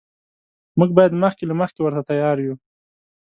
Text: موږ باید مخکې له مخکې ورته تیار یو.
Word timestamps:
موږ 0.77 0.89
باید 0.97 1.19
مخکې 1.23 1.43
له 1.47 1.53
مخکې 1.61 1.79
ورته 1.83 2.01
تیار 2.09 2.37
یو. 2.45 2.55